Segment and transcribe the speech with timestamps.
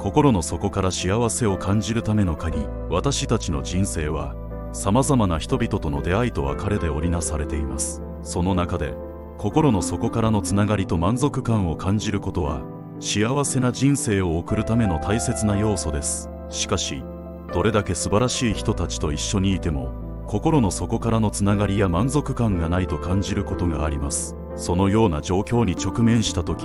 [0.00, 4.34] 心の底から幸せを感じるための鍵私たちの人生は
[4.72, 8.00] 様々な人々との出会いと別れで織りなされています。
[8.22, 8.94] その中で
[9.36, 12.62] 心の底からのつながりと満足感を感じることは
[12.98, 16.30] 幸せな人生を送るための大切な要素です。
[16.48, 17.04] しかし
[17.52, 24.34] どれだけ素晴らしい人たちと一緒にいても心の底からのつながりや満足感がないと感じることがあります。
[24.56, 26.64] そのような状況に直面した時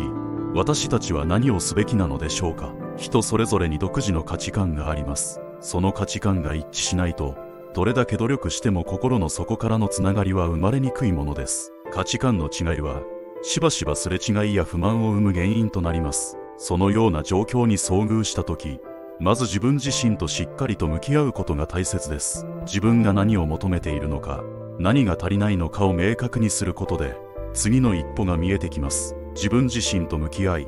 [0.54, 2.74] 私たちは何をすべきなのでしょうか？
[2.98, 5.42] 人それぞれに独自の価値観があります。
[5.60, 7.36] その価値観が一致しないと
[7.74, 11.74] どれだけ努力しても心の底からのつながりは生まれにくいものです。
[11.92, 13.02] 価値観の違いは
[13.42, 16.38] しばしばすれ違いや不満を生む原因となります。
[16.58, 18.80] そのような状況に遭遇した時
[19.20, 22.46] まず自分自身としっかりと向き合うことが大切です。
[22.62, 24.44] 自分が何を求めているのか
[24.80, 27.18] 何が足りないのかを明確にすることで
[27.54, 29.16] 次の一歩が見えてきます。
[29.34, 30.68] 自分自身と向き合い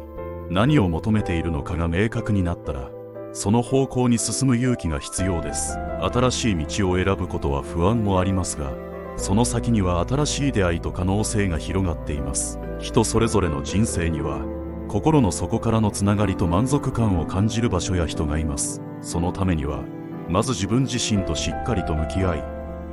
[0.49, 2.89] 何を求めているのかが明確になったら
[3.33, 5.77] その方向に進む勇気が必要です。
[6.01, 8.71] 新しい道を選ぶことは不安もありますが
[9.17, 12.59] その先には新しい出会いと可能性が広がっています。
[12.79, 14.41] 人それぞれの人生には
[14.87, 18.81] 心の底からのつながりと満足感を感じる場所や人がいます。
[19.01, 19.83] そのためには
[20.29, 22.43] まず自分自身としっかりと向き合い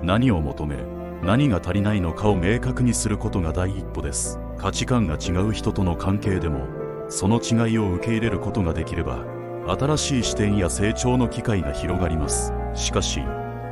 [0.03, 0.77] 何を求め
[1.23, 4.41] 何が足りないのかを明確にすることが第一歩です。
[4.59, 9.25] 価値観が違う人との関係でもその違いを受け入れることができれば
[9.67, 12.53] 新しい視点や成長の機会が広がります。
[12.75, 13.21] しかし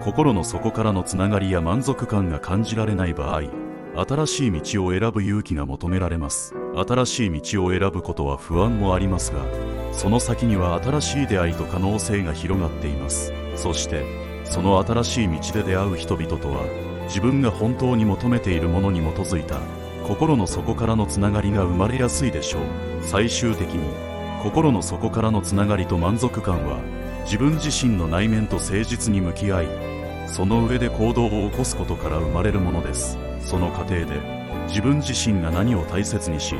[0.01, 3.43] 心の底からのつながりや満足感が感じられない場合
[3.95, 6.55] 新しい道を選ぶ勇気が求められます。
[6.75, 9.45] 新しい道を選ぶことは不安もありますが
[9.93, 13.33] その先には新しい出会いと可能性が広がっています。
[13.57, 14.05] そして
[14.45, 16.65] その新しい道で出会う人々とは
[17.05, 19.61] 自分が本当に求めているものに基づいた
[20.07, 22.63] 心の底からのつながりが生まれやすいでしょう。
[23.03, 23.81] 最終的に
[24.43, 26.81] 心の底からのつながりと満足感は
[27.25, 29.69] 自分自身の内面と誠実に向き合い
[30.27, 33.19] その上で行動を起こすことから生まれるものです。
[33.41, 34.07] その過程で
[34.69, 36.55] 自分自身が何を大切にし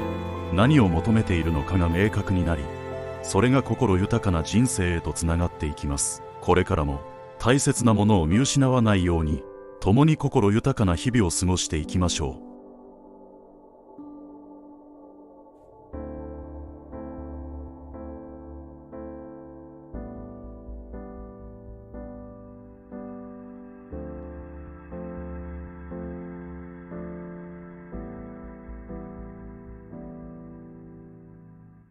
[0.53, 2.63] 何を求めているのかが明確になり
[3.23, 6.23] それが心豊かな人生へとつながっていきます。
[6.41, 7.01] これからも
[7.39, 9.43] 大切なものを見失わないように
[9.81, 12.52] 共に心豊かな日々を過ごしていきましょう。